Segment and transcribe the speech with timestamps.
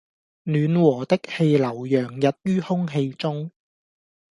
[0.45, 3.51] 暖和的氣流洋溢於空氣中